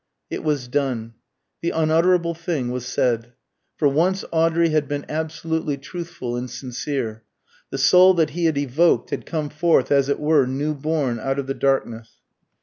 [0.31, 1.13] It was done.
[1.61, 3.33] The unutterable thing was said.
[3.77, 7.21] For once Audrey had been absolutely truthful and sincere.
[7.69, 11.37] The soul that he had evoked had come forth as it were new born out
[11.37, 12.13] of the darkness.